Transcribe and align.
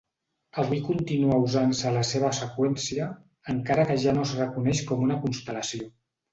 Avui 0.61 0.79
continua 0.87 1.37
usant-se 1.43 1.91
la 1.97 2.01
seva 2.13 2.33
seqüència, 2.39 3.11
encara 3.55 3.87
que 3.93 4.01
ja 4.07 4.17
no 4.19 4.27
es 4.27 4.35
reconeix 4.43 4.85
com 4.91 5.09
una 5.11 5.23
constel·lació. 5.29 5.91